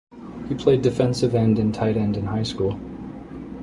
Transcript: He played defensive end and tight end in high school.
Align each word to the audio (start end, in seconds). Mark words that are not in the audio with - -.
He 0.49 0.55
played 0.55 0.81
defensive 0.81 1.35
end 1.35 1.59
and 1.59 1.71
tight 1.71 1.95
end 1.95 2.17
in 2.17 2.25
high 2.25 2.41
school. 2.41 2.79